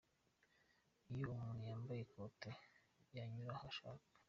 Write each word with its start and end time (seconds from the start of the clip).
Iyo 1.13 1.29
muntu 1.39 1.61
yambaye 1.69 2.03
bote 2.13 2.49
yanyura 3.15 3.53
aho 3.55 3.63
ashaka. 3.71 4.07